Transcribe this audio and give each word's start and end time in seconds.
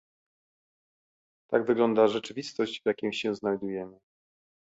Tak 1.51 1.65
wygląda 1.65 2.07
rzeczywistość, 2.07 2.81
w 2.81 2.85
jakiej 2.85 3.13
się 3.13 3.35
znajdujemy 3.35 3.99